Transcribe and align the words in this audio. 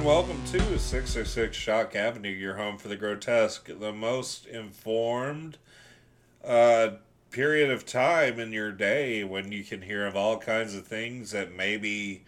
And 0.00 0.06
welcome 0.06 0.42
to 0.46 0.78
666 0.78 1.54
Shock 1.54 1.94
Avenue, 1.94 2.30
your 2.30 2.56
home 2.56 2.78
for 2.78 2.88
the 2.88 2.96
grotesque, 2.96 3.68
the 3.78 3.92
most 3.92 4.46
informed 4.46 5.58
uh, 6.42 6.92
period 7.30 7.70
of 7.70 7.84
time 7.84 8.40
in 8.40 8.50
your 8.50 8.72
day 8.72 9.24
when 9.24 9.52
you 9.52 9.62
can 9.62 9.82
hear 9.82 10.06
of 10.06 10.16
all 10.16 10.38
kinds 10.38 10.74
of 10.74 10.86
things 10.86 11.32
that 11.32 11.54
maybe 11.54 12.24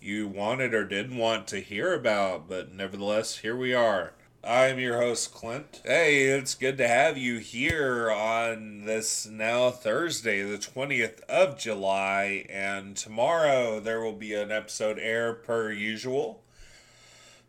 you 0.00 0.28
wanted 0.28 0.72
or 0.72 0.86
didn't 0.86 1.18
want 1.18 1.46
to 1.48 1.60
hear 1.60 1.92
about, 1.92 2.48
but 2.48 2.72
nevertheless, 2.72 3.36
here 3.36 3.54
we 3.54 3.74
are. 3.74 4.14
I'm 4.42 4.78
your 4.78 4.96
host, 4.96 5.34
Clint. 5.34 5.82
Hey, 5.84 6.22
it's 6.22 6.54
good 6.54 6.78
to 6.78 6.88
have 6.88 7.18
you 7.18 7.36
here 7.36 8.10
on 8.10 8.86
this 8.86 9.26
now 9.26 9.70
Thursday, 9.70 10.42
the 10.42 10.56
20th 10.56 11.20
of 11.24 11.58
July, 11.58 12.46
and 12.48 12.96
tomorrow 12.96 13.78
there 13.78 14.00
will 14.00 14.14
be 14.14 14.32
an 14.32 14.50
episode 14.50 14.98
air 14.98 15.34
per 15.34 15.70
usual. 15.70 16.42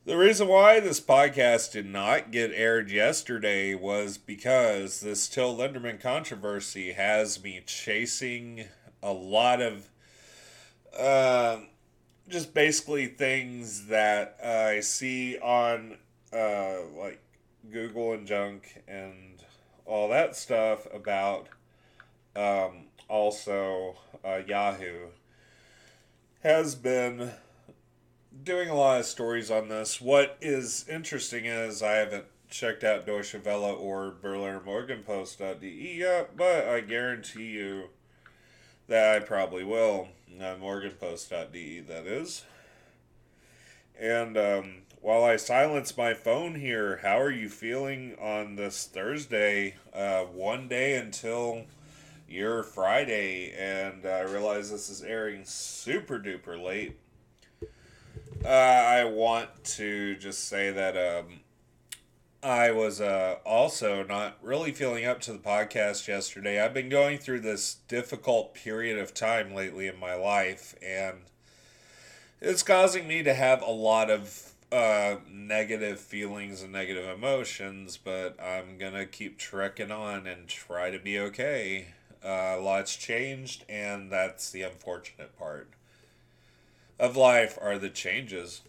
The 0.03 0.17
reason 0.17 0.47
why 0.47 0.79
this 0.79 0.99
podcast 0.99 1.73
did 1.73 1.85
not 1.85 2.31
get 2.31 2.51
aired 2.55 2.89
yesterday 2.89 3.75
was 3.75 4.17
because 4.17 4.99
this 5.01 5.29
Till 5.29 5.55
Lindemann 5.55 6.01
controversy 6.01 6.93
has 6.93 7.43
me 7.43 7.61
chasing 7.67 8.65
a 9.03 9.13
lot 9.13 9.61
of 9.61 9.91
uh, 10.97 11.59
just 12.27 12.51
basically 12.55 13.05
things 13.05 13.85
that 13.89 14.37
uh, 14.43 14.47
I 14.47 14.79
see 14.79 15.37
on 15.37 15.99
uh, 16.33 16.77
like 16.97 17.21
Google 17.69 18.13
and 18.13 18.25
junk 18.25 18.81
and 18.87 19.43
all 19.85 20.09
that 20.09 20.35
stuff 20.35 20.87
about 20.91 21.47
um, 22.35 22.85
also 23.07 23.97
uh, 24.25 24.39
Yahoo 24.47 25.09
has 26.41 26.73
been 26.73 27.33
doing 28.43 28.69
a 28.69 28.75
lot 28.75 28.99
of 28.99 29.05
stories 29.05 29.51
on 29.51 29.69
this. 29.69 29.99
What 30.01 30.37
is 30.41 30.85
interesting 30.89 31.45
is 31.45 31.83
I 31.83 31.93
haven't 31.93 32.25
checked 32.49 32.83
out 32.83 33.05
Deutsche 33.05 33.35
Welle 33.45 33.63
or 33.65 34.13
Berliner 34.21 34.59
Morgenpost.de 34.59 35.67
yet, 35.67 36.35
but 36.35 36.67
I 36.67 36.81
guarantee 36.81 37.47
you 37.47 37.89
that 38.87 39.15
I 39.15 39.25
probably 39.25 39.63
will. 39.63 40.09
Uh, 40.39 40.55
Morgenpost.de, 40.55 41.81
that 41.81 42.05
is. 42.05 42.43
And 43.99 44.37
um, 44.37 44.73
while 45.01 45.23
I 45.23 45.35
silence 45.35 45.95
my 45.95 46.13
phone 46.13 46.55
here, 46.55 46.99
how 47.03 47.19
are 47.19 47.31
you 47.31 47.49
feeling 47.49 48.15
on 48.19 48.55
this 48.55 48.85
Thursday? 48.85 49.75
Uh, 49.93 50.21
one 50.23 50.67
day 50.67 50.95
until 50.95 51.63
your 52.27 52.63
Friday, 52.63 53.53
and 53.57 54.05
I 54.05 54.21
realize 54.21 54.71
this 54.71 54.89
is 54.89 55.03
airing 55.03 55.43
super 55.45 56.17
duper 56.17 56.61
late. 56.61 56.97
Uh, 58.43 58.47
I 58.47 59.03
want 59.03 59.63
to 59.75 60.15
just 60.15 60.47
say 60.47 60.71
that 60.71 60.97
um, 60.97 61.41
I 62.41 62.71
was 62.71 62.99
uh, 62.99 63.35
also 63.45 64.03
not 64.03 64.37
really 64.41 64.71
feeling 64.71 65.05
up 65.05 65.21
to 65.21 65.33
the 65.33 65.37
podcast 65.37 66.07
yesterday. 66.07 66.59
I've 66.59 66.73
been 66.73 66.89
going 66.89 67.19
through 67.19 67.41
this 67.41 67.75
difficult 67.87 68.55
period 68.55 68.97
of 68.97 69.13
time 69.13 69.53
lately 69.53 69.85
in 69.85 69.99
my 69.99 70.15
life, 70.15 70.73
and 70.81 71.17
it's 72.39 72.63
causing 72.63 73.07
me 73.07 73.21
to 73.21 73.35
have 73.35 73.61
a 73.61 73.69
lot 73.69 74.09
of 74.09 74.53
uh, 74.71 75.17
negative 75.29 75.99
feelings 75.99 76.63
and 76.63 76.71
negative 76.71 77.07
emotions, 77.07 77.95
but 77.95 78.41
I'm 78.41 78.79
gonna 78.79 79.05
keep 79.05 79.37
trekking 79.37 79.91
on 79.91 80.25
and 80.25 80.47
try 80.47 80.89
to 80.89 80.97
be 80.97 81.19
okay. 81.19 81.89
Uh, 82.25 82.55
a 82.57 82.59
lot's 82.59 82.95
changed, 82.95 83.65
and 83.69 84.11
that's 84.11 84.49
the 84.49 84.63
unfortunate 84.63 85.37
part 85.37 85.69
of 87.01 87.17
life 87.17 87.57
are 87.59 87.79
the 87.79 87.89
changes. 87.89 88.61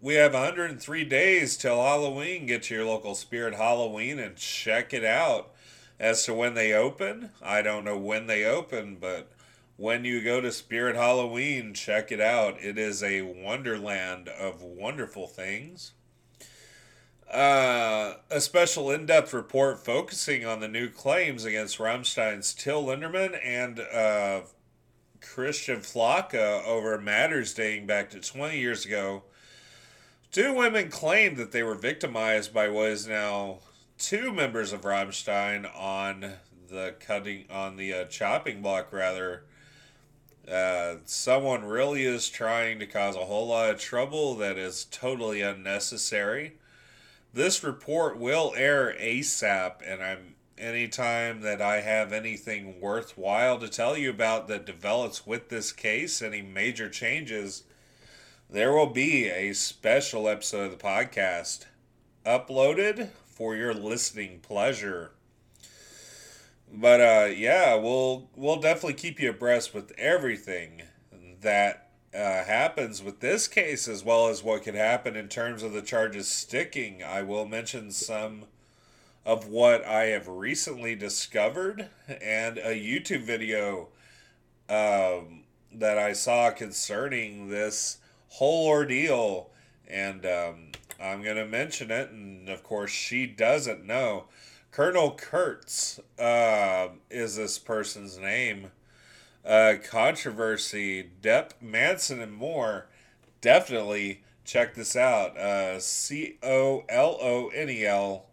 We 0.00 0.14
have 0.14 0.34
103 0.34 1.04
days 1.04 1.56
till 1.56 1.80
Halloween. 1.80 2.46
Get 2.46 2.64
to 2.64 2.74
your 2.74 2.84
local 2.84 3.14
Spirit 3.14 3.54
Halloween 3.54 4.18
and 4.18 4.36
check 4.36 4.92
it 4.92 5.04
out. 5.04 5.52
As 6.00 6.24
to 6.24 6.34
when 6.34 6.54
they 6.54 6.72
open, 6.72 7.30
I 7.40 7.62
don't 7.62 7.84
know 7.84 7.96
when 7.96 8.26
they 8.26 8.44
open, 8.44 8.98
but 9.00 9.30
when 9.76 10.04
you 10.04 10.20
go 10.20 10.40
to 10.40 10.50
Spirit 10.50 10.96
Halloween, 10.96 11.74
check 11.74 12.10
it 12.10 12.20
out. 12.20 12.60
It 12.60 12.76
is 12.76 13.04
a 13.04 13.22
wonderland 13.22 14.28
of 14.28 14.60
wonderful 14.60 15.28
things. 15.28 15.92
Uh, 17.32 18.14
a 18.30 18.40
special 18.40 18.90
in 18.90 19.06
depth 19.06 19.32
report 19.32 19.78
focusing 19.78 20.44
on 20.44 20.58
the 20.58 20.68
new 20.68 20.88
claims 20.88 21.44
against 21.44 21.78
Rammstein's 21.78 22.52
Till 22.52 22.84
Lindemann 22.84 23.38
and 23.42 23.78
uh, 23.78 24.40
Christian 25.24 25.80
Flake 25.80 26.34
over 26.34 26.98
matters 26.98 27.54
dating 27.54 27.86
back 27.86 28.10
to 28.10 28.20
20 28.20 28.58
years 28.58 28.84
ago. 28.84 29.24
Two 30.30 30.52
women 30.52 30.90
claimed 30.90 31.36
that 31.38 31.52
they 31.52 31.62
were 31.62 31.74
victimized 31.74 32.52
by 32.52 32.68
what 32.68 32.90
is 32.90 33.06
now 33.06 33.58
two 33.98 34.32
members 34.32 34.72
of 34.72 34.82
Rammstein 34.82 35.68
on 35.76 36.34
the 36.68 36.94
cutting 37.00 37.44
on 37.50 37.76
the 37.76 37.92
uh, 37.92 38.04
chopping 38.06 38.62
block 38.62 38.92
rather 38.92 39.44
uh, 40.50 40.96
someone 41.04 41.64
really 41.64 42.04
is 42.04 42.28
trying 42.28 42.78
to 42.78 42.86
cause 42.86 43.16
a 43.16 43.24
whole 43.24 43.46
lot 43.46 43.70
of 43.70 43.80
trouble 43.80 44.34
that 44.36 44.58
is 44.58 44.84
totally 44.90 45.40
unnecessary. 45.40 46.54
This 47.32 47.64
report 47.64 48.18
will 48.18 48.52
air 48.56 48.94
ASAP, 49.00 49.76
and 49.84 50.02
I'm 50.02 50.33
anytime 50.58 51.40
that 51.42 51.60
I 51.60 51.80
have 51.80 52.12
anything 52.12 52.80
worthwhile 52.80 53.58
to 53.58 53.68
tell 53.68 53.96
you 53.96 54.10
about 54.10 54.48
that 54.48 54.66
develops 54.66 55.26
with 55.26 55.48
this 55.48 55.72
case, 55.72 56.22
any 56.22 56.42
major 56.42 56.88
changes, 56.88 57.64
there 58.48 58.72
will 58.72 58.90
be 58.90 59.28
a 59.28 59.52
special 59.52 60.28
episode 60.28 60.72
of 60.72 60.78
the 60.78 60.84
podcast 60.84 61.66
uploaded 62.24 63.08
for 63.24 63.56
your 63.56 63.74
listening 63.74 64.40
pleasure. 64.40 65.12
But 66.72 67.00
uh, 67.00 67.26
yeah, 67.34 67.74
we'll 67.76 68.28
we'll 68.34 68.60
definitely 68.60 68.94
keep 68.94 69.20
you 69.20 69.30
abreast 69.30 69.74
with 69.74 69.92
everything 69.98 70.82
that 71.40 71.90
uh, 72.14 72.44
happens 72.44 73.02
with 73.02 73.20
this 73.20 73.46
case, 73.48 73.86
as 73.86 74.04
well 74.04 74.28
as 74.28 74.42
what 74.42 74.62
could 74.62 74.74
happen 74.74 75.16
in 75.16 75.28
terms 75.28 75.62
of 75.62 75.72
the 75.72 75.82
charges 75.82 76.28
sticking. 76.28 77.02
I 77.02 77.22
will 77.22 77.46
mention 77.46 77.90
some 77.90 78.46
of 79.24 79.48
what 79.48 79.84
I 79.84 80.04
have 80.06 80.28
recently 80.28 80.94
discovered 80.94 81.88
and 82.08 82.58
a 82.58 82.74
YouTube 82.74 83.22
video 83.22 83.88
um, 84.68 85.44
that 85.72 85.98
I 85.98 86.12
saw 86.12 86.50
concerning 86.50 87.48
this 87.48 87.98
whole 88.28 88.66
ordeal, 88.66 89.50
and 89.88 90.26
um, 90.26 90.72
I'm 91.00 91.22
gonna 91.22 91.46
mention 91.46 91.90
it. 91.90 92.10
And 92.10 92.48
of 92.48 92.62
course, 92.62 92.90
she 92.90 93.26
doesn't 93.26 93.84
know. 93.84 94.24
Colonel 94.70 95.12
Kurtz 95.12 96.00
uh, 96.18 96.88
is 97.10 97.36
this 97.36 97.58
person's 97.58 98.18
name. 98.18 98.72
Uh, 99.44 99.74
controversy, 99.88 101.10
Depp, 101.22 101.50
Manson, 101.60 102.20
and 102.20 102.32
more. 102.32 102.86
Definitely 103.40 104.22
check 104.44 104.74
this 104.74 104.96
out. 104.96 105.36
Uh, 105.36 105.78
C 105.78 106.38
O 106.42 106.84
L 106.88 107.18
O 107.20 107.48
N 107.48 107.68
E 107.70 107.84
L, 107.84 108.26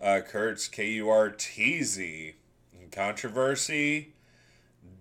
uh, 0.00 0.20
Kurtz, 0.20 0.68
K 0.68 0.90
U 0.92 1.08
R 1.08 1.30
T 1.30 1.82
Z. 1.82 2.34
Controversy, 2.94 4.12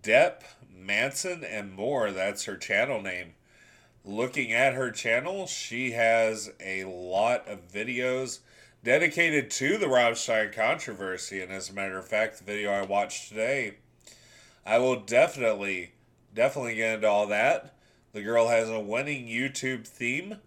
Depp, 0.01 0.41
Manson, 0.75 1.43
and 1.43 1.71
more. 1.71 2.09
That's 2.09 2.45
her 2.45 2.57
channel 2.57 3.03
name. 3.03 3.35
Looking 4.03 4.51
at 4.51 4.73
her 4.73 4.89
channel, 4.89 5.45
she 5.45 5.91
has 5.91 6.51
a 6.59 6.85
lot 6.85 7.47
of 7.47 7.71
videos 7.71 8.39
dedicated 8.83 9.51
to 9.51 9.77
the 9.77 9.85
Rammstein 9.85 10.51
controversy. 10.51 11.39
And 11.39 11.51
as 11.51 11.69
a 11.69 11.73
matter 11.73 11.99
of 11.99 12.07
fact, 12.07 12.39
the 12.39 12.45
video 12.45 12.71
I 12.71 12.81
watched 12.81 13.29
today, 13.29 13.75
I 14.65 14.79
will 14.79 14.99
definitely, 14.99 15.93
definitely 16.33 16.75
get 16.75 16.95
into 16.95 17.07
all 17.07 17.27
that. 17.27 17.75
The 18.11 18.23
girl 18.23 18.47
has 18.47 18.69
a 18.69 18.79
winning 18.79 19.27
YouTube 19.27 19.85
theme. 19.85 20.37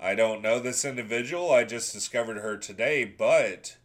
I 0.00 0.16
don't 0.16 0.42
know 0.42 0.58
this 0.58 0.84
individual. 0.84 1.52
I 1.52 1.62
just 1.62 1.92
discovered 1.92 2.38
her 2.38 2.56
today, 2.56 3.04
but 3.04 3.76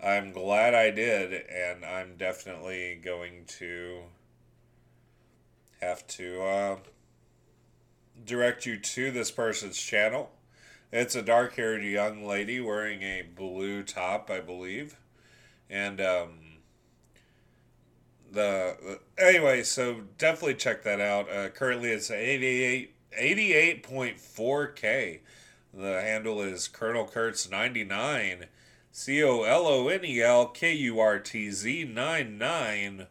I'm 0.00 0.32
glad 0.32 0.74
I 0.74 0.90
did, 0.90 1.32
and 1.32 1.84
I'm 1.84 2.16
definitely 2.16 3.00
going 3.02 3.46
to 3.58 4.02
have 5.80 6.06
to 6.06 6.40
uh, 6.40 6.76
direct 8.24 8.64
you 8.64 8.78
to 8.78 9.10
this 9.10 9.32
person's 9.32 9.76
channel. 9.76 10.30
It's 10.92 11.16
a 11.16 11.22
dark 11.22 11.56
haired 11.56 11.82
young 11.82 12.24
lady 12.24 12.60
wearing 12.60 13.02
a 13.02 13.22
blue 13.22 13.82
top, 13.82 14.30
I 14.30 14.40
believe. 14.40 14.96
And, 15.68 16.00
um, 16.00 16.30
the, 18.30 19.00
anyway, 19.18 19.64
so 19.64 20.02
definitely 20.16 20.54
check 20.54 20.84
that 20.84 21.00
out. 21.00 21.30
Uh, 21.30 21.48
currently, 21.48 21.90
it's 21.90 22.10
88, 22.10 22.94
88.4K. 23.20 25.18
The 25.74 26.00
handle 26.00 26.40
is 26.40 26.68
Colonel 26.68 27.04
Kurtz 27.04 27.50
99, 27.50 28.46
C 28.98 29.22
O 29.22 29.44
L 29.44 29.68
O 29.68 29.86
N 29.86 30.04
E 30.04 30.20
L 30.20 30.48
K 30.48 30.72
U 30.72 30.98
R 30.98 31.20
T 31.20 31.52
Z 31.52 31.84
99. 31.84 33.06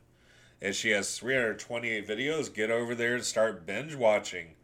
And 0.62 0.75
she 0.75 0.89
has 0.89 1.18
328 1.18 2.06
videos. 2.06 2.54
Get 2.54 2.69
over 2.69 2.94
there 2.94 3.16
and 3.16 3.24
start 3.24 3.66
binge 3.66 3.95
watching. 3.95 4.56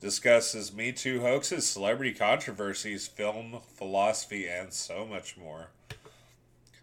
discusses 0.00 0.74
Me 0.74 0.90
Too 0.90 1.20
hoaxes, 1.20 1.70
celebrity 1.70 2.12
controversies, 2.12 3.06
film 3.06 3.60
philosophy, 3.76 4.48
and 4.48 4.72
so 4.72 5.06
much 5.06 5.36
more. 5.36 5.68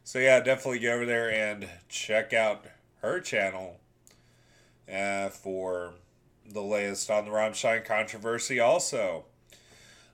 So, 0.06 0.18
yeah, 0.18 0.40
definitely 0.40 0.80
go 0.80 0.94
over 0.94 1.06
there 1.06 1.30
and 1.30 1.68
check 1.90 2.32
out 2.32 2.64
her 3.02 3.20
channel 3.20 3.82
uh, 4.90 5.28
for 5.28 5.96
the 6.50 6.62
latest 6.62 7.12
on 7.12 7.26
the 7.26 7.32
Rammstein 7.32 7.84
controversy, 7.84 8.62
also. 8.62 9.26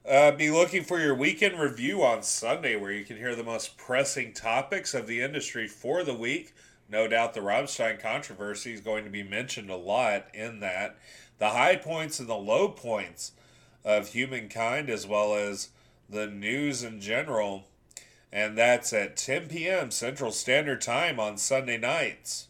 Uh, 0.07 0.31
be 0.31 0.50
looking 0.50 0.84
for 0.84 1.00
your 1.00 1.13
weekend 1.13 1.60
review 1.60 2.01
on 2.04 2.24
Sunday, 2.24 2.75
where 2.75 2.92
you 2.92 3.04
can 3.04 3.18
hear 3.18 3.36
the 3.36 3.44
most 3.44 3.78
pressing 3.78 4.34
topics 4.34 4.94
of 4.94 5.07
the 5.07 5.22
industry 5.22 5.68
for 5.68 6.04
the 6.04 6.13
week. 6.13 6.54
No 6.90 7.07
doubt 7.07 7.34
the 7.34 7.42
Rammstein 7.42 8.00
controversy 8.00 8.74
is 8.74 8.81
going 8.81 9.04
to 9.04 9.10
be 9.10 9.24
mentioned 9.24 9.69
a 9.69 9.75
lot 9.75 10.28
in 10.34 10.62
that. 10.62 10.98
The 11.38 11.50
high 11.50 11.75
points 11.75 12.19
and 12.19 12.30
the 12.30 12.36
low 12.36 12.69
points 12.69 13.34
of 13.84 14.10
humankind, 14.10 14.90
as 14.90 15.06
well 15.06 15.36
as 15.36 15.69
the 16.10 16.28
news 16.28 16.81
in 16.81 17.01
general. 17.01 17.66
And 18.31 18.57
that's 18.57 18.94
at 18.94 19.18
10 19.18 19.50
p.m. 19.50 19.92
Central 19.92 20.31
Standard 20.31 20.81
Time 20.81 21.19
on 21.19 21.38
Sunday 21.38 21.78
nights. 21.78 22.48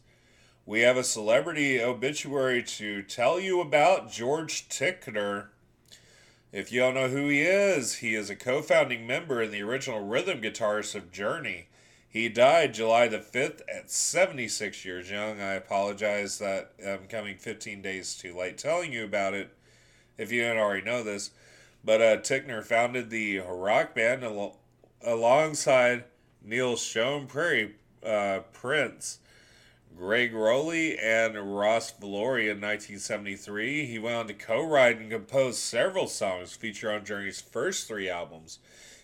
We 0.66 0.82
have 0.82 0.98
a 0.98 1.04
celebrity 1.04 1.82
obituary 1.82 2.62
to 2.64 3.02
tell 3.02 3.40
you 3.40 3.60
about 3.60 4.12
George 4.12 4.70
Tickner. 4.70 5.48
If 6.52 6.72
you 6.72 6.80
don't 6.80 6.96
know 6.96 7.10
who 7.10 7.28
he 7.28 7.42
is, 7.42 7.96
he 7.96 8.16
is 8.16 8.30
a 8.30 8.36
co 8.36 8.62
founding 8.62 9.06
member 9.06 9.42
and 9.42 9.54
the 9.54 9.62
original 9.62 10.02
rhythm 10.02 10.42
guitarist 10.42 10.96
of 10.96 11.12
Journey. 11.12 11.68
He 12.08 12.28
died 12.28 12.74
July 12.74 13.08
the 13.08 13.20
5th 13.20 13.62
at 13.72 13.92
76 13.92 14.84
years 14.84 15.12
young. 15.12 15.40
I 15.40 15.54
apologize 15.54 16.40
that 16.40 16.72
I'm 16.86 17.06
coming 17.08 17.38
15 17.38 17.84
days 17.84 18.16
too 18.16 18.36
late 18.36 18.58
telling 18.58 18.92
you 18.92 19.06
about 19.06 19.36
it 19.36 19.56
if 20.18 20.32
you 20.32 20.42
didn't 20.42 20.58
already 20.58 20.84
know 20.84 21.04
this. 21.04 21.30
But 21.86 22.02
uh, 22.02 22.18
Tickner 22.18 22.64
founded 22.64 23.12
the 23.12 23.40
rock 23.40 23.94
band 23.94 24.24
al- 24.24 24.58
alongside 25.04 26.06
Neil 26.44 26.74
Schönprey 26.74 27.74
uh, 28.04 28.40
Prince 28.54 29.20
Gregg 30.00 30.34
Rowley 30.34 30.98
and 30.98 31.36
Ross 31.58 31.92
Valory 31.92 32.44
in 32.44 32.62
1973. 32.62 33.86
He 33.86 34.00
went 34.00 34.16
on 34.16 34.28
to 34.28 34.34
co 34.34 34.66
write 34.66 34.98
and 34.98 35.12
compose 35.12 35.58
several 35.58 36.08
songs 36.08 36.54
featured 36.54 36.96
on 36.96 37.04
Journey's 37.04 37.42
first 37.42 37.86
three 37.86 38.10
albums, 38.10 38.60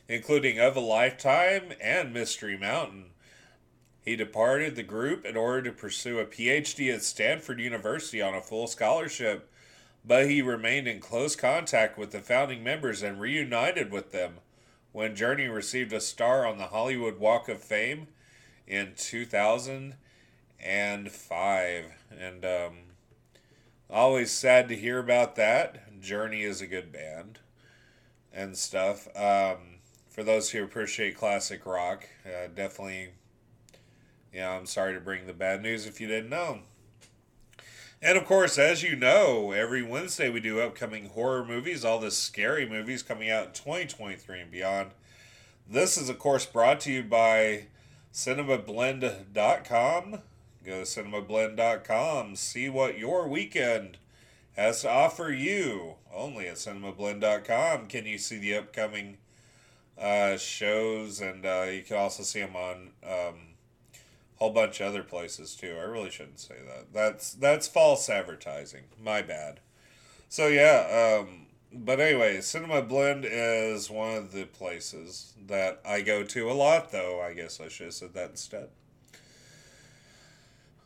including 0.08 0.58
Of 0.58 0.78
a 0.78 0.80
Lifetime 0.80 1.74
and 1.82 2.14
Mystery 2.14 2.58
Mountain. 2.58 3.08
He 4.06 4.16
departed 4.16 4.78
the 4.78 4.84
group 4.84 5.26
in 5.26 5.36
order 5.36 5.64
to 5.64 5.74
pursue 5.74 6.20
a 6.20 6.26
PhD 6.26 6.94
at 6.94 7.04
Stanford 7.04 7.60
University 7.60 8.22
on 8.22 8.34
a 8.34 8.40
full 8.40 8.66
scholarship, 8.66 9.52
but 10.06 10.30
he 10.30 10.42
remained 10.42 10.88
in 10.88 11.02
close 11.02 11.36
contact 11.36 11.98
with 11.98 12.12
the 12.12 12.22
founding 12.22 12.64
members 12.64 13.04
and 13.04 13.20
reunited 13.20 13.92
with 13.92 14.14
them 14.14 14.36
when 14.94 15.14
Journey 15.14 15.50
received 15.50 15.92
a 15.92 16.00
star 16.00 16.48
on 16.48 16.58
the 16.58 16.68
Hollywood 16.68 17.20
Walk 17.20 17.50
of 17.50 17.62
Fame 17.62 18.08
in 18.66 18.94
2000 18.96 19.96
and 20.60 21.12
five. 21.12 21.86
And 22.18 22.46
um, 22.46 22.78
always 23.90 24.32
sad 24.32 24.70
to 24.70 24.76
hear 24.76 25.00
about 25.00 25.36
that. 25.36 26.02
Journey 26.02 26.44
is 26.44 26.62
a 26.62 26.68
good 26.68 26.92
band 26.92 27.40
and 28.32 28.58
stuff. 28.58 29.08
Um, 29.16 29.80
for 30.10 30.24
those 30.24 30.52
who 30.52 30.64
appreciate 30.64 31.18
classic 31.18 31.66
rock, 31.66 32.08
uh, 32.26 32.48
definitely, 32.54 33.10
yeah, 34.34 34.52
I'm 34.52 34.66
sorry 34.66 34.94
to 34.94 35.00
bring 35.00 35.26
the 35.26 35.34
bad 35.34 35.62
news 35.62 35.86
if 35.86 36.00
you 36.00 36.08
didn't 36.08 36.30
know. 36.30 36.60
And 38.02 38.18
of 38.18 38.26
course, 38.26 38.60
as 38.60 38.84
you 38.84 38.96
know, 38.96 39.52
every 39.52 39.82
Wednesday 39.82 40.30
we 40.30 40.40
do 40.40 40.60
upcoming 40.60 41.10
horror 41.10 41.44
movies, 41.44 41.84
all 41.84 42.00
the 42.00 42.12
scary 42.12 42.70
movies 42.70 43.02
coming 43.02 43.32
out 43.32 43.48
in 43.48 43.54
2023 43.54 44.42
and 44.42 44.52
beyond. 44.52 44.92
This 45.68 45.98
is, 45.98 46.10
of 46.10 46.20
course, 46.20 46.46
brought 46.46 46.80
to 46.82 46.92
you 46.92 47.02
by 47.02 47.66
CinemaBlend.com. 48.14 50.20
Go 50.66 50.80
to 50.80 50.82
cinemablend.com, 50.82 52.36
see 52.36 52.70
what 52.70 52.98
your 52.98 53.28
weekend 53.28 53.98
has 54.56 54.82
to 54.82 54.90
offer 54.90 55.32
you. 55.32 55.96
Only 56.12 56.48
at 56.48 56.56
cinemablend.com 56.56 57.88
can 57.88 58.06
you 58.06 58.18
see 58.18 58.38
the 58.38 58.56
upcoming 58.56 59.18
uh, 59.98 60.38
shows, 60.38 61.22
and 61.22 61.46
uh, 61.46 61.68
you 61.72 61.84
can 61.84 61.98
also 61.98 62.24
see 62.24 62.40
them 62.40 62.56
on 62.56 62.90
um, 63.04 63.36
a 63.94 64.38
whole 64.38 64.52
bunch 64.52 64.80
of 64.82 64.88
other 64.88 65.04
places 65.04 65.56
too. 65.56 65.76
I 65.80 65.84
really 65.84 66.10
shouldn't 66.10 66.40
say 66.40 66.56
that. 66.68 66.94
That's 66.94 67.34
that's 67.34 67.68
false 67.68 68.10
advertising. 68.10 68.86
My 69.02 69.22
bad. 69.22 69.60
So 70.30 70.48
yeah, 70.48 71.20
um, 71.22 71.46
but 71.72 72.00
anyway, 72.00 72.42
Cinema 72.42 72.82
Blend 72.82 73.26
is 73.30 73.90
one 73.90 74.16
of 74.16 74.32
the 74.32 74.46
places 74.46 75.34
that 75.46 75.82
I 75.86 76.02
go 76.02 76.24
to 76.24 76.50
a 76.50 76.54
lot, 76.54 76.92
though. 76.92 77.22
I 77.22 77.34
guess 77.34 77.60
I 77.60 77.68
should 77.68 77.88
have 77.88 77.94
said 77.94 78.14
that 78.14 78.32
instead. 78.32 78.70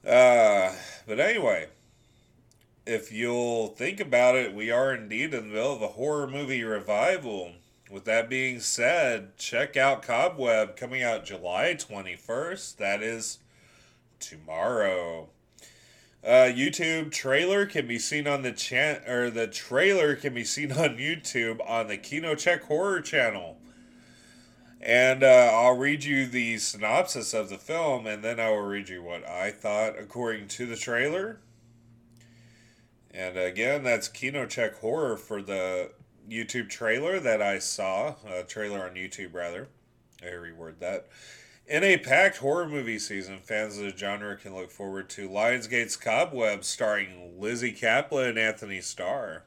Uh, 0.05 0.73
but 1.05 1.19
anyway, 1.19 1.67
if 2.85 3.11
you'll 3.11 3.67
think 3.67 3.99
about 3.99 4.35
it, 4.35 4.53
we 4.53 4.71
are 4.71 4.93
indeed 4.93 5.33
in 5.33 5.49
the 5.49 5.53
middle 5.53 5.75
of 5.75 5.81
a 5.81 5.89
horror 5.89 6.27
movie 6.27 6.63
revival. 6.63 7.53
With 7.89 8.05
that 8.05 8.29
being 8.29 8.59
said, 8.59 9.37
check 9.37 9.75
out 9.75 10.03
Cobweb 10.03 10.75
coming 10.75 11.03
out 11.03 11.25
July 11.25 11.75
21st. 11.77 12.77
That 12.77 13.03
is 13.03 13.39
tomorrow. 14.19 15.29
Uh, 16.23 16.49
YouTube 16.51 17.11
trailer 17.11 17.65
can 17.65 17.87
be 17.87 17.97
seen 17.97 18.27
on 18.27 18.41
the 18.41 18.51
chan 18.51 19.01
or 19.07 19.29
the 19.29 19.47
trailer 19.47 20.15
can 20.15 20.33
be 20.33 20.43
seen 20.43 20.71
on 20.73 20.97
YouTube 20.97 21.59
on 21.67 21.87
the 21.87 21.97
Kino 21.97 22.35
Check 22.35 22.63
Horror 22.63 23.01
channel. 23.01 23.58
And 24.81 25.23
uh, 25.23 25.51
I'll 25.53 25.75
read 25.75 26.05
you 26.05 26.25
the 26.25 26.57
synopsis 26.57 27.33
of 27.33 27.49
the 27.49 27.57
film, 27.57 28.07
and 28.07 28.23
then 28.23 28.39
I 28.39 28.49
will 28.49 28.61
read 28.61 28.87
you 28.87 29.03
what 29.03 29.27
I 29.27 29.51
thought 29.51 29.99
according 29.99 30.47
to 30.49 30.65
the 30.65 30.77
trailer. 30.77 31.39
And 33.11 33.37
again, 33.37 33.83
that's 33.83 34.07
Kino 34.07 34.45
Check 34.45 34.79
Horror 34.79 35.17
for 35.17 35.41
the 35.41 35.91
YouTube 36.29 36.69
trailer 36.69 37.19
that 37.19 37.41
I 37.41 37.59
saw, 37.59 38.15
a 38.25 38.43
trailer 38.43 38.83
on 38.83 38.95
YouTube 38.95 39.33
rather. 39.33 39.67
I 40.21 40.27
reword 40.27 40.79
that. 40.79 41.07
In 41.67 41.83
a 41.83 41.97
packed 41.97 42.37
horror 42.37 42.67
movie 42.67 42.99
season, 42.99 43.39
fans 43.43 43.77
of 43.77 43.83
the 43.83 43.95
genre 43.95 44.35
can 44.37 44.55
look 44.55 44.71
forward 44.71 45.09
to 45.11 45.29
Lionsgate's 45.29 45.95
Cobweb 45.95 46.63
starring 46.63 47.39
Lizzie 47.39 47.73
Caplan 47.73 48.29
and 48.29 48.39
Anthony 48.39 48.81
Starr. 48.81 49.43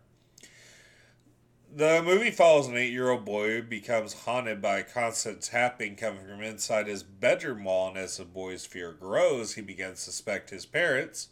The 1.75 2.02
movie 2.02 2.31
follows 2.31 2.67
an 2.67 2.76
eight 2.76 2.93
year 2.93 3.09
old 3.09 3.25
boy 3.25 3.52
who 3.52 3.62
becomes 3.62 4.12
haunted 4.12 4.61
by 4.61 4.83
constant 4.83 5.41
tapping 5.41 5.97
coming 5.97 6.26
from 6.26 6.43
inside 6.43 6.87
his 6.87 7.02
bedroom 7.02 7.64
wall, 7.64 7.88
and 7.88 7.97
as 7.97 8.19
the 8.19 8.26
boy's 8.26 8.67
fear 8.67 8.93
grows, 8.93 9.55
he 9.55 9.62
begins 9.62 10.05
to 10.05 10.11
suspect 10.11 10.50
his 10.50 10.67
parents, 10.67 11.29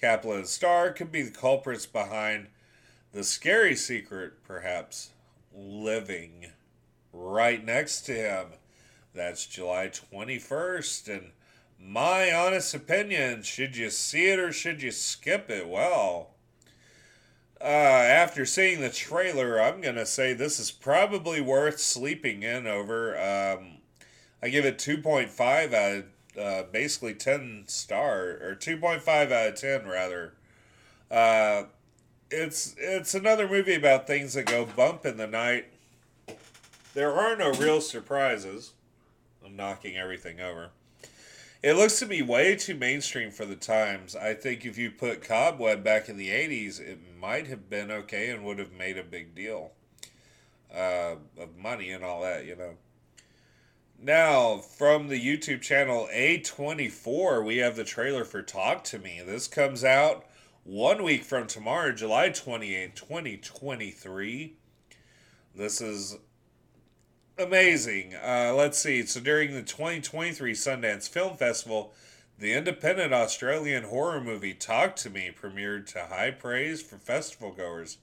Caplan 0.00 0.38
and 0.38 0.48
Starr, 0.48 0.90
could 0.90 1.12
be 1.12 1.20
the 1.20 1.30
culprits 1.30 1.84
behind 1.84 2.46
the 3.12 3.22
scary 3.22 3.76
secret, 3.76 4.42
perhaps 4.42 5.10
living 5.54 6.46
right 7.12 7.62
next 7.62 8.06
to 8.06 8.14
him. 8.14 8.46
That's 9.12 9.44
July 9.44 9.88
21st, 9.88 11.14
and 11.14 11.32
my 11.78 12.32
honest 12.32 12.72
opinion 12.72 13.42
should 13.42 13.76
you 13.76 13.90
see 13.90 14.28
it 14.28 14.38
or 14.38 14.50
should 14.50 14.80
you 14.80 14.92
skip 14.92 15.50
it? 15.50 15.68
Well, 15.68 16.33
uh, 17.60 17.64
after 17.64 18.44
seeing 18.44 18.80
the 18.80 18.90
trailer, 18.90 19.60
I'm 19.60 19.80
gonna 19.80 20.06
say 20.06 20.32
this 20.32 20.58
is 20.58 20.70
probably 20.70 21.40
worth 21.40 21.78
sleeping 21.78 22.42
in 22.42 22.66
over. 22.66 23.18
Um, 23.18 23.78
I 24.42 24.48
give 24.48 24.64
it 24.64 24.78
2.5 24.78 25.72
out 25.72 25.96
of 25.96 26.04
uh, 26.38 26.64
basically 26.70 27.14
10 27.14 27.64
star 27.66 28.38
or 28.42 28.56
2.5 28.58 29.32
out 29.32 29.48
of 29.48 29.54
10 29.54 29.86
rather. 29.86 30.34
Uh, 31.10 31.64
it's 32.30 32.74
it's 32.78 33.14
another 33.14 33.48
movie 33.48 33.74
about 33.74 34.06
things 34.06 34.34
that 34.34 34.46
go 34.46 34.64
bump 34.64 35.06
in 35.06 35.16
the 35.16 35.26
night. 35.26 35.66
There 36.94 37.12
are 37.12 37.36
no 37.36 37.52
real 37.52 37.80
surprises. 37.80 38.72
I'm 39.44 39.56
knocking 39.56 39.96
everything 39.96 40.40
over. 40.40 40.70
It 41.64 41.76
looks 41.76 41.98
to 42.00 42.04
be 42.04 42.20
way 42.20 42.56
too 42.56 42.74
mainstream 42.74 43.30
for 43.30 43.46
the 43.46 43.56
times. 43.56 44.14
I 44.14 44.34
think 44.34 44.66
if 44.66 44.76
you 44.76 44.90
put 44.90 45.24
Cobweb 45.24 45.82
back 45.82 46.10
in 46.10 46.18
the 46.18 46.28
80s, 46.28 46.78
it 46.78 46.98
might 47.18 47.46
have 47.46 47.70
been 47.70 47.90
okay 47.90 48.28
and 48.28 48.44
would 48.44 48.58
have 48.58 48.72
made 48.72 48.98
a 48.98 49.02
big 49.02 49.34
deal 49.34 49.72
uh, 50.70 51.14
of 51.38 51.56
money 51.56 51.90
and 51.90 52.04
all 52.04 52.20
that, 52.20 52.44
you 52.44 52.54
know. 52.54 52.74
Now, 53.98 54.58
from 54.58 55.08
the 55.08 55.18
YouTube 55.18 55.62
channel 55.62 56.06
A24, 56.12 57.42
we 57.42 57.56
have 57.56 57.76
the 57.76 57.84
trailer 57.84 58.26
for 58.26 58.42
Talk 58.42 58.84
to 58.84 58.98
Me. 58.98 59.22
This 59.24 59.48
comes 59.48 59.84
out 59.84 60.26
one 60.64 61.02
week 61.02 61.24
from 61.24 61.46
tomorrow, 61.46 61.92
July 61.92 62.28
28, 62.28 62.94
2023. 62.94 64.56
This 65.54 65.80
is 65.80 66.18
amazing. 67.38 68.14
Uh, 68.14 68.52
let's 68.56 68.78
see. 68.78 69.04
So 69.06 69.20
during 69.20 69.54
the 69.54 69.62
2023 69.62 70.52
Sundance 70.52 71.08
Film 71.08 71.36
Festival, 71.36 71.92
the 72.38 72.52
independent 72.52 73.12
Australian 73.12 73.84
horror 73.84 74.20
movie 74.20 74.54
Talk 74.54 74.96
to 74.96 75.10
Me 75.10 75.30
premiered 75.34 75.86
to 75.92 76.06
high 76.06 76.32
praise 76.32 76.82
for 76.82 76.98
festival 76.98 77.52
goers. 77.52 77.98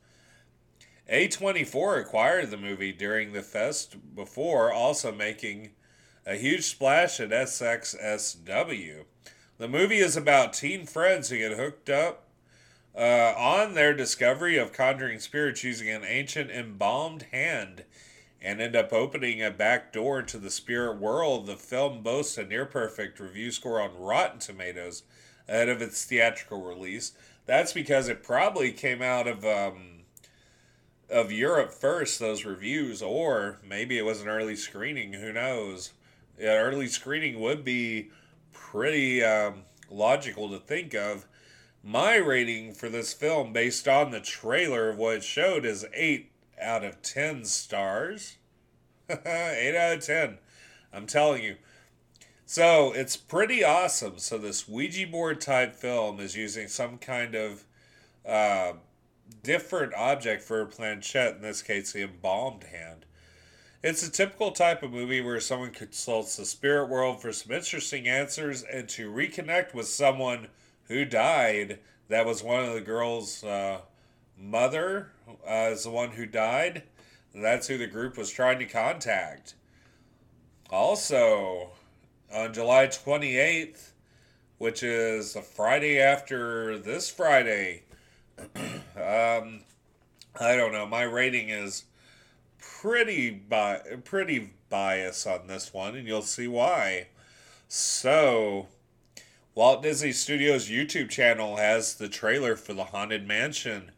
A24 1.12 2.02
acquired 2.02 2.52
the 2.52 2.58
movie 2.58 2.94
during 2.94 3.34
the 3.34 3.42
fest 3.42 3.98
before 4.16 4.72
also 4.72 5.12
making 5.12 5.72
a 6.26 6.36
huge 6.36 6.64
splash 6.64 7.20
at 7.20 7.32
SXSW. 7.32 9.04
The 9.58 9.68
movie 9.68 9.98
is 9.98 10.16
about 10.16 10.54
teen 10.54 10.86
friends 10.86 11.30
who 11.30 11.38
get 11.38 11.58
hooked 11.58 11.90
up 11.90 12.28
uh, 12.96 13.34
on 13.36 13.74
their 13.74 13.94
discovery 13.94 14.58
of 14.58 14.74
conjuring 14.74 15.20
spirits 15.20 15.64
using 15.64 15.90
an 15.90 16.04
ancient 16.06 16.50
embalmed 16.52 17.24
hand 17.32 17.84
and 18.42 18.60
end 18.60 18.76
up 18.76 18.92
opening 18.92 19.44
a 19.44 19.52
back 19.52 19.94
door 19.94 20.22
to 20.24 20.38
the 20.38 20.50
spirit 20.50 20.98
world. 20.98 21.46
The 21.46 21.56
film 21.56 22.02
boasts 22.02 22.38
a 22.38 22.46
near 22.46 22.66
perfect 22.66 23.20
review 23.20 23.52
score 23.52 23.80
on 23.80 23.96
Rotten 23.98 24.40
Tomatoes 24.40 25.04
ahead 25.48 25.70
of 25.70 25.82
its 25.82 26.04
theatrical 26.06 26.64
release. 26.64 27.14
That's 27.46 27.74
because 27.74 28.08
it 28.08 28.24
probably 28.24 28.72
came 28.72 29.02
out 29.02 29.28
of 29.28 29.46
um, 29.46 30.04
of 31.10 31.32
Europe 31.32 31.72
first. 31.72 32.20
Those 32.20 32.46
reviews, 32.46 33.02
or 33.02 33.60
maybe 33.68 33.98
it 33.98 34.06
was 34.06 34.22
an 34.22 34.28
early 34.28 34.56
screening. 34.56 35.14
Who 35.14 35.34
knows? 35.34 35.94
Yeah, 36.40 36.56
early 36.56 36.88
screening 36.88 37.40
would 37.40 37.64
be 37.64 38.10
pretty 38.52 39.24
um, 39.24 39.64
logical 39.90 40.50
to 40.50 40.58
think 40.58 40.96
of. 40.96 41.28
My 41.84 42.16
rating 42.16 42.74
for 42.74 42.90
this 42.90 43.12
film, 43.14 43.54
based 43.54 43.88
on 43.88 44.12
the 44.12 44.20
trailer 44.20 44.90
of 44.90 44.98
what 44.98 45.18
it 45.18 45.24
showed, 45.24 45.66
is 45.66 45.86
8 45.94 46.31
out 46.62 46.84
of 46.84 47.02
10 47.02 47.46
stars. 47.46 48.38
8 49.10 49.76
out 49.76 49.98
of 49.98 50.06
10. 50.06 50.38
I'm 50.94 51.08
telling 51.08 51.44
you. 51.44 51.56
So 52.46 52.92
it's 52.92 53.16
pretty 53.16 53.64
awesome. 53.64 54.18
So, 54.18 54.38
this 54.38 54.68
Ouija 54.68 55.08
board 55.08 55.40
type 55.40 55.74
film 55.74 56.20
is 56.20 56.36
using 56.36 56.68
some 56.68 56.98
kind 56.98 57.34
of 57.34 57.64
uh, 58.26 58.74
different 59.42 59.94
object 59.94 60.44
for 60.44 60.62
a 60.62 60.66
planchette, 60.66 61.36
in 61.36 61.42
this 61.42 61.62
case, 61.62 61.94
the 61.94 62.04
embalmed 62.04 62.66
hand. 62.66 63.06
It's 63.84 64.06
a 64.06 64.12
typical 64.12 64.52
type 64.52 64.84
of 64.84 64.92
movie 64.92 65.22
where 65.22 65.40
someone 65.40 65.72
consults 65.72 66.36
the 66.36 66.46
spirit 66.46 66.90
world 66.90 67.22
for 67.22 67.34
some 67.34 67.52
interesting 67.52 68.08
answers 68.08 68.64
and 68.64 68.88
to 68.90 69.12
reconnect 69.12 69.74
with 69.74 69.88
someone 69.88 70.50
who 70.84 71.04
died. 71.06 71.80
That 72.10 72.26
was 72.26 72.44
one 72.44 72.64
of 72.64 72.74
the 72.74 72.82
girl's 72.82 73.44
uh, 73.44 73.80
mother, 74.42 75.12
uh, 75.48 75.70
is 75.72 75.84
the 75.84 75.90
one 75.92 76.12
who 76.12 76.26
died. 76.26 76.84
That's 77.34 77.68
who 77.68 77.78
the 77.78 77.88
group 77.88 78.18
was 78.18 78.30
trying 78.30 78.60
to 78.60 78.66
contact. 78.66 79.54
Also, 80.70 81.72
on 82.34 82.54
July 82.54 82.88
28th, 82.88 83.92
which 84.58 84.84
is 84.84 85.34
the 85.34 85.42
Friday 85.42 86.00
after 86.00 86.78
this 86.78 87.10
Friday, 87.10 87.84
um, 88.56 89.62
I 90.40 90.56
don't 90.56 90.72
know. 90.72 90.86
My 90.86 91.04
rating 91.04 91.50
is 91.50 91.86
pretty 92.60 93.30
bi- 93.32 93.82
pretty 94.04 94.52
biased 94.70 95.28
on 95.28 95.48
this 95.48 95.74
one, 95.74 95.96
and 95.96 96.08
you'll 96.08 96.22
see 96.22 96.48
why. 96.48 97.08
So, 97.68 98.68
Walt 99.56 99.84
Disney 99.84 100.12
Studios 100.12 100.70
YouTube 100.70 101.10
channel 101.10 101.58
has 101.58 101.96
the 101.96 102.10
trailer 102.10 102.56
for 102.56 102.74
the 102.74 102.86
Haunted 102.86 103.28
Mansion. 103.28 103.92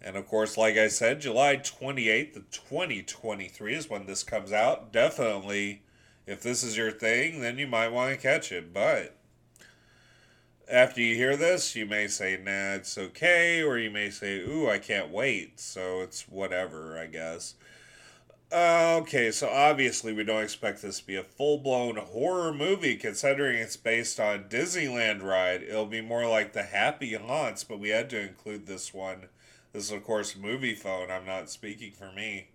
And 0.00 0.16
of 0.16 0.26
course, 0.28 0.56
like 0.56 0.76
I 0.76 0.88
said, 0.88 1.20
July 1.20 1.56
28th 1.56 2.36
of 2.36 2.50
2023 2.50 3.74
is 3.74 3.90
when 3.90 4.06
this 4.06 4.22
comes 4.22 4.52
out. 4.52 4.92
Definitely, 4.92 5.82
if 6.26 6.42
this 6.42 6.62
is 6.62 6.76
your 6.76 6.92
thing, 6.92 7.40
then 7.40 7.58
you 7.58 7.66
might 7.66 7.88
want 7.88 8.12
to 8.12 8.20
catch 8.20 8.52
it. 8.52 8.72
But 8.72 9.16
after 10.70 11.00
you 11.00 11.14
hear 11.14 11.36
this, 11.36 11.74
you 11.74 11.86
may 11.86 12.06
say, 12.06 12.36
nah, 12.36 12.74
it's 12.74 12.96
okay. 12.96 13.62
Or 13.62 13.78
you 13.78 13.90
may 13.90 14.10
say, 14.10 14.40
ooh, 14.40 14.68
I 14.68 14.78
can't 14.78 15.10
wait. 15.10 15.58
So 15.58 16.00
it's 16.00 16.28
whatever, 16.28 16.98
I 16.98 17.06
guess. 17.06 17.54
Uh, 18.50 18.98
okay, 19.02 19.30
so 19.30 19.46
obviously 19.46 20.10
we 20.14 20.24
don't 20.24 20.42
expect 20.42 20.80
this 20.80 21.00
to 21.00 21.06
be 21.06 21.16
a 21.16 21.22
full 21.22 21.58
blown 21.58 21.96
horror 21.96 22.52
movie 22.52 22.96
considering 22.96 23.58
it's 23.58 23.76
based 23.76 24.18
on 24.18 24.44
Disneyland 24.44 25.22
ride. 25.22 25.62
It'll 25.62 25.84
be 25.84 26.00
more 26.00 26.26
like 26.26 26.54
the 26.54 26.62
Happy 26.62 27.12
Haunts, 27.14 27.62
but 27.62 27.78
we 27.78 27.90
had 27.90 28.08
to 28.10 28.20
include 28.20 28.66
this 28.66 28.94
one. 28.94 29.28
This 29.72 29.84
is, 29.84 29.92
of 29.92 30.04
course, 30.04 30.34
Moviefone. 30.34 31.10
I'm 31.10 31.26
not 31.26 31.50
speaking 31.50 31.92
for 31.92 32.10
me. 32.12 32.48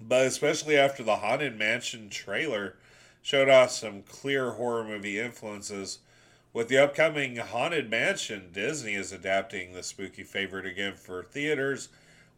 But 0.00 0.26
especially 0.26 0.78
after 0.78 1.02
the 1.02 1.16
Haunted 1.16 1.58
Mansion 1.58 2.08
trailer 2.08 2.76
showed 3.22 3.48
off 3.48 3.70
some 3.70 4.02
clear 4.02 4.52
horror 4.52 4.84
movie 4.84 5.18
influences. 5.18 5.98
With 6.52 6.68
the 6.68 6.78
upcoming 6.78 7.36
Haunted 7.36 7.90
Mansion, 7.90 8.50
Disney 8.52 8.94
is 8.94 9.12
adapting 9.12 9.72
the 9.72 9.82
spooky 9.82 10.24
favorite 10.24 10.66
again 10.66 10.94
for 10.94 11.22
theaters 11.22 11.90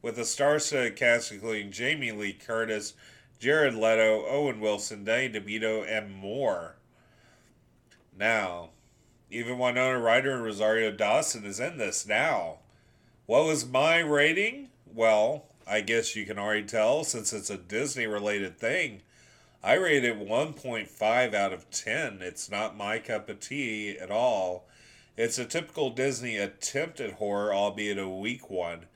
with 0.02 0.18
a 0.18 0.24
star-studded 0.24 0.96
cast 0.96 1.30
including 1.30 1.70
Jamie 1.70 2.10
Lee 2.10 2.32
Curtis, 2.32 2.94
Jared 3.38 3.74
Leto, 3.74 4.26
Owen 4.26 4.60
Wilson, 4.60 5.04
Danny 5.04 5.32
DeVito, 5.32 5.86
and 5.88 6.14
more. 6.14 6.76
Now, 8.16 8.70
even 9.32 9.58
Winona 9.58 9.98
Ryder 9.98 10.32
and 10.32 10.44
Rosario 10.44 10.90
Dawson 10.90 11.44
is 11.44 11.58
in 11.58 11.78
this 11.78 12.06
now. 12.06 12.58
What 13.26 13.46
was 13.46 13.66
my 13.66 13.98
rating? 13.98 14.68
Well, 14.86 15.46
I 15.66 15.80
guess 15.80 16.14
you 16.14 16.26
can 16.26 16.38
already 16.38 16.64
tell 16.64 17.02
since 17.02 17.32
it's 17.32 17.48
a 17.48 17.56
Disney 17.56 18.06
related 18.06 18.58
thing. 18.58 19.00
I 19.62 19.74
rate 19.74 20.04
it 20.04 20.18
1.5 20.18 21.34
out 21.34 21.52
of 21.52 21.70
10. 21.70 22.18
It's 22.20 22.50
not 22.50 22.76
my 22.76 22.98
cup 22.98 23.28
of 23.30 23.40
tea 23.40 23.96
at 23.96 24.10
all. 24.10 24.66
It's 25.16 25.38
a 25.38 25.44
typical 25.44 25.90
Disney 25.90 26.36
attempt 26.36 27.00
at 27.00 27.14
horror, 27.14 27.54
albeit 27.54 27.98
a 27.98 28.08
weak 28.08 28.50
one. 28.50 28.86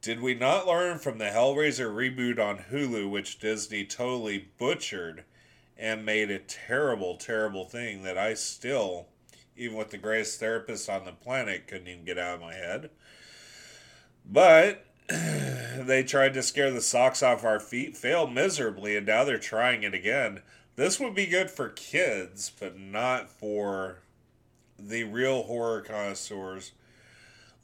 Did 0.00 0.20
we 0.20 0.34
not 0.34 0.66
learn 0.66 0.98
from 0.98 1.18
the 1.18 1.26
Hellraiser 1.26 1.92
reboot 1.92 2.38
on 2.38 2.64
Hulu, 2.70 3.10
which 3.10 3.38
Disney 3.38 3.84
totally 3.84 4.48
butchered 4.58 5.24
and 5.76 6.06
made 6.06 6.30
a 6.30 6.38
terrible, 6.38 7.16
terrible 7.16 7.64
thing 7.64 8.02
that 8.02 8.16
I 8.16 8.34
still, 8.34 9.06
even 9.56 9.76
with 9.76 9.90
the 9.90 9.98
greatest 9.98 10.38
therapist 10.40 10.88
on 10.88 11.04
the 11.04 11.12
planet, 11.12 11.66
couldn't 11.66 11.88
even 11.88 12.04
get 12.04 12.18
out 12.18 12.36
of 12.36 12.40
my 12.40 12.54
head? 12.54 12.90
But 14.24 14.86
they 15.08 16.02
tried 16.02 16.34
to 16.34 16.42
scare 16.42 16.70
the 16.70 16.80
socks 16.80 17.22
off 17.22 17.44
our 17.44 17.60
feet, 17.60 17.96
failed 17.96 18.32
miserably, 18.32 18.96
and 18.96 19.06
now 19.06 19.24
they're 19.24 19.38
trying 19.38 19.82
it 19.82 19.94
again. 19.94 20.42
This 20.74 21.00
would 21.00 21.14
be 21.14 21.26
good 21.26 21.50
for 21.50 21.68
kids, 21.70 22.50
but 22.58 22.78
not 22.78 23.30
for 23.30 23.98
the 24.78 25.04
real 25.04 25.44
horror 25.44 25.80
connoisseurs 25.80 26.72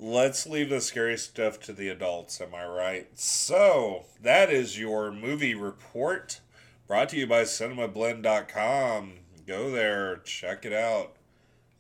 let's 0.03 0.47
leave 0.47 0.69
the 0.69 0.81
scary 0.81 1.17
stuff 1.17 1.61
to 1.61 1.73
the 1.73 1.89
adults, 1.89 2.41
am 2.41 2.55
I 2.55 2.67
right? 2.67 3.09
So, 3.15 4.07
that 4.21 4.51
is 4.51 4.79
your 4.79 5.13
movie 5.13 5.55
report 5.55 6.41
brought 6.89 7.11
to 7.11 7.17
you 7.17 7.27
by 7.27 7.43
cinemablend.com. 7.43 9.13
Go 9.47 9.71
there, 9.71 10.17
check 10.17 10.65
it 10.65 10.73
out. 10.73 11.15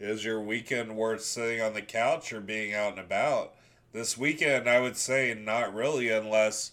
Is 0.03 0.25
your 0.25 0.41
weekend 0.41 0.97
worth 0.97 1.23
sitting 1.23 1.61
on 1.61 1.75
the 1.75 1.81
couch 1.81 2.33
or 2.33 2.41
being 2.41 2.75
out 2.75 2.91
and 2.91 2.99
about? 2.99 3.55
This 3.93 4.19
weekend, 4.19 4.69
I 4.69 4.81
would 4.81 4.97
say 4.97 5.33
not 5.33 5.73
really, 5.73 6.09
unless 6.09 6.73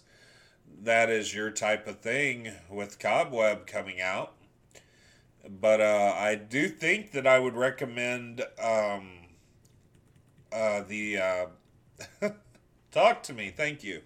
that 0.82 1.08
is 1.08 1.32
your 1.32 1.52
type 1.52 1.86
of 1.86 2.00
thing 2.00 2.50
with 2.68 2.98
Cobweb 2.98 3.68
coming 3.68 4.00
out. 4.00 4.32
But 5.48 5.80
uh, 5.80 6.12
I 6.16 6.34
do 6.34 6.66
think 6.66 7.12
that 7.12 7.24
I 7.24 7.38
would 7.38 7.54
recommend. 7.54 8.42
Um, 8.60 9.10
uh, 10.52 10.82
the 10.82 11.18
uh, 11.18 11.46
Talk 12.90 13.22
to 13.22 13.32
Me. 13.32 13.54
Thank 13.56 13.84
you. 13.84 14.02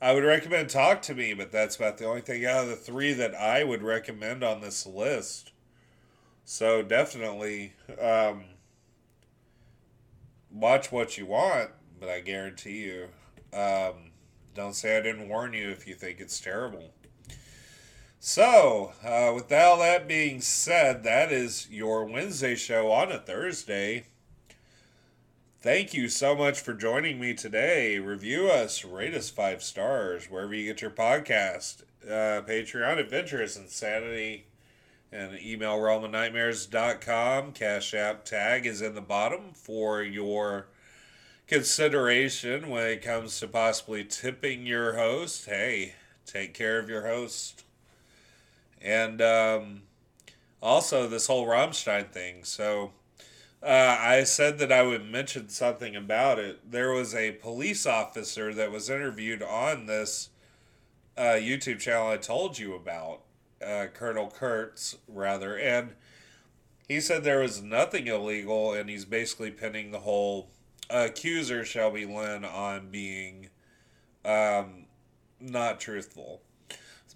I 0.00 0.14
would 0.14 0.24
recommend 0.24 0.70
Talk 0.70 1.02
to 1.02 1.14
Me, 1.14 1.34
but 1.34 1.52
that's 1.52 1.76
about 1.76 1.98
the 1.98 2.06
only 2.06 2.22
thing 2.22 2.46
out 2.46 2.64
of 2.64 2.70
the 2.70 2.76
three 2.76 3.12
that 3.12 3.34
I 3.34 3.64
would 3.64 3.82
recommend 3.82 4.42
on 4.42 4.62
this 4.62 4.86
list. 4.86 5.52
So 6.48 6.80
definitely 6.80 7.72
um, 8.00 8.44
watch 10.48 10.92
what 10.92 11.18
you 11.18 11.26
want, 11.26 11.70
but 11.98 12.08
I 12.08 12.20
guarantee 12.20 12.84
you, 12.84 13.08
um, 13.52 14.12
don't 14.54 14.76
say 14.76 14.96
I 14.96 15.02
didn't 15.02 15.28
warn 15.28 15.54
you 15.54 15.70
if 15.70 15.88
you 15.88 15.94
think 15.94 16.20
it's 16.20 16.38
terrible. 16.38 16.92
So, 18.20 18.92
uh, 19.04 19.32
with 19.34 19.52
all 19.52 19.78
that 19.78 20.06
being 20.06 20.40
said, 20.40 21.02
that 21.02 21.32
is 21.32 21.68
your 21.68 22.04
Wednesday 22.04 22.54
show 22.54 22.92
on 22.92 23.10
a 23.10 23.18
Thursday. 23.18 24.06
Thank 25.60 25.94
you 25.94 26.08
so 26.08 26.36
much 26.36 26.60
for 26.60 26.74
joining 26.74 27.18
me 27.18 27.34
today. 27.34 27.98
Review 27.98 28.46
us, 28.48 28.84
rate 28.84 29.14
us 29.14 29.30
five 29.30 29.64
stars 29.64 30.30
wherever 30.30 30.54
you 30.54 30.66
get 30.66 30.80
your 30.80 30.92
podcast. 30.92 31.82
Uh, 32.04 32.40
Patreon 32.46 32.98
Adventures 32.98 33.56
Insanity 33.56 34.46
and 35.12 35.38
email 35.40 35.78
realmofnightmares.com. 35.78 37.52
Cash 37.52 37.94
App 37.94 38.24
tag 38.24 38.66
is 38.66 38.80
in 38.82 38.94
the 38.94 39.00
bottom 39.00 39.52
for 39.54 40.02
your 40.02 40.66
consideration 41.46 42.68
when 42.68 42.86
it 42.86 43.02
comes 43.02 43.38
to 43.40 43.48
possibly 43.48 44.04
tipping 44.04 44.66
your 44.66 44.94
host. 44.96 45.46
Hey, 45.46 45.94
take 46.24 46.54
care 46.54 46.78
of 46.78 46.88
your 46.88 47.06
host. 47.06 47.64
And 48.82 49.22
um, 49.22 49.82
also, 50.62 51.08
this 51.08 51.26
whole 51.26 51.46
Rammstein 51.46 52.10
thing. 52.10 52.44
So, 52.44 52.92
Uh, 53.62 53.96
I 53.98 54.24
said 54.24 54.58
that 54.58 54.70
I 54.70 54.82
would 54.82 55.10
mention 55.10 55.48
something 55.48 55.96
about 55.96 56.38
it. 56.38 56.70
There 56.70 56.92
was 56.92 57.14
a 57.14 57.32
police 57.32 57.86
officer 57.86 58.52
that 58.54 58.70
was 58.70 58.90
interviewed 58.90 59.42
on 59.42 59.86
this 59.86 60.28
uh, 61.16 61.38
YouTube 61.40 61.80
channel 61.80 62.08
I 62.08 62.18
told 62.18 62.58
you 62.58 62.74
about, 62.74 63.22
uh, 63.64 63.86
Colonel 63.92 64.28
Kurtz, 64.28 64.96
rather, 65.08 65.58
and 65.58 65.94
he 66.88 67.00
said 67.00 67.24
there 67.24 67.40
was 67.40 67.62
nothing 67.62 68.06
illegal, 68.06 68.72
and 68.72 68.88
he's 68.88 69.04
basically 69.04 69.50
pinning 69.50 69.90
the 69.90 70.00
whole 70.00 70.50
accuser, 70.88 71.64
Shelby 71.64 72.06
Lynn, 72.06 72.44
on 72.44 72.90
being 72.90 73.48
um, 74.24 74.86
not 75.40 75.80
truthful. 75.80 76.42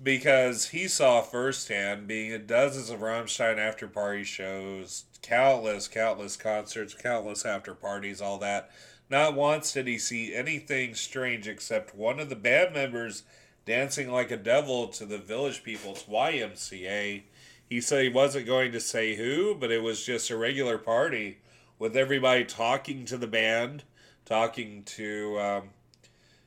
Because 0.02 0.68
he 0.68 0.88
saw 0.88 1.20
firsthand, 1.20 2.08
being 2.08 2.32
at 2.32 2.46
dozens 2.46 2.88
of 2.88 3.00
Rammstein 3.00 3.58
after 3.58 3.86
party 3.86 4.24
shows, 4.24 5.04
countless, 5.20 5.88
countless 5.88 6.36
concerts, 6.36 6.94
countless 6.94 7.44
after 7.44 7.74
parties, 7.74 8.20
all 8.22 8.38
that. 8.38 8.70
Not 9.10 9.34
once 9.34 9.72
did 9.72 9.86
he 9.86 9.98
see 9.98 10.34
anything 10.34 10.94
strange 10.94 11.46
except 11.46 11.94
one 11.94 12.18
of 12.18 12.30
the 12.30 12.36
band 12.36 12.72
members 12.72 13.24
dancing 13.64 14.10
like 14.10 14.30
a 14.30 14.36
devil 14.36 14.88
to 14.88 15.04
the 15.04 15.18
Village 15.18 15.62
People's 15.62 16.04
YMCA. 16.04 17.22
He 17.68 17.80
said 17.80 18.02
he 18.02 18.08
wasn't 18.08 18.46
going 18.46 18.72
to 18.72 18.80
say 18.80 19.16
who, 19.16 19.54
but 19.54 19.70
it 19.70 19.82
was 19.82 20.04
just 20.04 20.30
a 20.30 20.36
regular 20.36 20.78
party 20.78 21.38
with 21.78 21.96
everybody 21.96 22.44
talking 22.44 23.04
to 23.06 23.16
the 23.16 23.26
band, 23.26 23.84
talking 24.24 24.82
to, 24.84 25.38
um, 25.40 25.62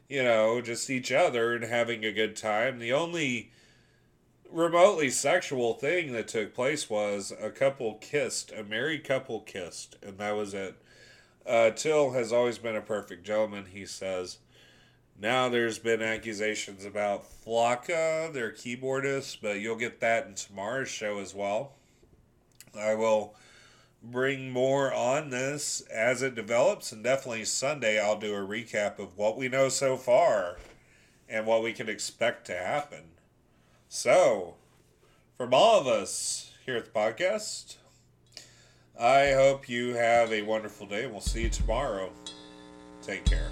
you 0.09 0.23
know, 0.23 0.61
just 0.61 0.89
each 0.89 1.11
other 1.11 1.55
and 1.55 1.63
having 1.63 2.03
a 2.03 2.11
good 2.11 2.35
time. 2.35 2.79
The 2.79 2.93
only 2.93 3.51
remotely 4.53 5.09
sexual 5.09 5.73
thing 5.73 6.13
that 6.13 6.27
took 6.27 6.53
place 6.53 6.89
was 6.89 7.33
a 7.41 7.49
couple 7.49 7.95
kissed, 7.95 8.51
a 8.51 8.63
married 8.63 9.03
couple 9.03 9.39
kissed, 9.41 9.95
and 10.03 10.17
that 10.19 10.35
was 10.35 10.53
it. 10.53 10.75
Uh, 11.45 11.71
Till 11.71 12.11
has 12.11 12.31
always 12.31 12.57
been 12.57 12.75
a 12.75 12.81
perfect 12.81 13.25
gentleman, 13.25 13.65
he 13.73 13.85
says. 13.85 14.37
Now 15.19 15.49
there's 15.49 15.79
been 15.79 16.01
accusations 16.01 16.85
about 16.85 17.25
Flake, 17.25 17.87
their 17.87 18.51
keyboardist, 18.51 19.37
but 19.41 19.59
you'll 19.59 19.75
get 19.75 19.99
that 20.01 20.27
in 20.27 20.35
tomorrow's 20.35 20.89
show 20.89 21.19
as 21.19 21.33
well. 21.33 21.73
I 22.77 22.95
will 22.95 23.35
bring 24.01 24.51
more 24.51 24.93
on 24.93 25.29
this 25.29 25.81
as 25.81 26.21
it 26.21 26.35
develops, 26.35 26.91
and 26.91 27.03
definitely 27.03 27.45
Sunday 27.45 28.01
I'll 28.01 28.19
do 28.19 28.33
a 28.35 28.39
recap 28.39 28.99
of 28.99 29.17
what 29.17 29.37
we 29.37 29.47
know 29.47 29.69
so 29.69 29.95
far 29.95 30.57
and 31.29 31.45
what 31.45 31.63
we 31.63 31.71
can 31.73 31.87
expect 31.87 32.45
to 32.47 32.57
happen. 32.57 33.03
So, 33.87 34.55
from 35.37 35.53
all 35.53 35.79
of 35.79 35.87
us 35.87 36.51
here 36.65 36.75
at 36.75 36.85
the 36.85 36.91
podcast, 36.91 37.77
I 38.99 39.31
hope 39.31 39.69
you 39.69 39.95
have 39.95 40.31
a 40.31 40.41
wonderful 40.41 40.85
day, 40.85 41.03
and 41.03 41.11
we'll 41.11 41.21
see 41.21 41.43
you 41.43 41.49
tomorrow. 41.49 42.11
Take 43.01 43.25
care. 43.25 43.51